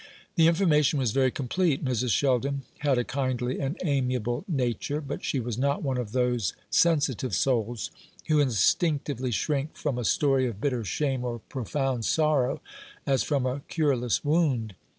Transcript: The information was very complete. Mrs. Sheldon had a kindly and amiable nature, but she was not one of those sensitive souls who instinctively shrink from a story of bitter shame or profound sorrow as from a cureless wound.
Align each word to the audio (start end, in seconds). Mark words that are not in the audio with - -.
The 0.33 0.47
information 0.47 0.97
was 0.97 1.11
very 1.11 1.29
complete. 1.29 1.85
Mrs. 1.85 2.09
Sheldon 2.09 2.63
had 2.79 2.97
a 2.97 3.03
kindly 3.03 3.59
and 3.59 3.77
amiable 3.85 4.43
nature, 4.47 4.99
but 4.99 5.23
she 5.23 5.39
was 5.39 5.59
not 5.59 5.83
one 5.83 5.99
of 5.99 6.11
those 6.11 6.53
sensitive 6.71 7.35
souls 7.35 7.91
who 8.25 8.39
instinctively 8.39 9.29
shrink 9.29 9.75
from 9.75 9.99
a 9.99 10.03
story 10.03 10.47
of 10.47 10.59
bitter 10.59 10.83
shame 10.83 11.23
or 11.23 11.37
profound 11.49 12.05
sorrow 12.05 12.61
as 13.05 13.21
from 13.21 13.45
a 13.45 13.61
cureless 13.69 14.25
wound. 14.25 14.73